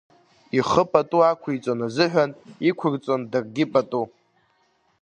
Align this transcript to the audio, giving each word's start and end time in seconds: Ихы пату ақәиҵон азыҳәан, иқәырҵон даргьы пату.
Ихы 0.57 0.83
пату 0.91 1.19
ақәиҵон 1.29 1.79
азыҳәан, 1.87 2.31
иқәырҵон 2.69 3.21
даргьы 3.31 3.65
пату. 3.73 4.05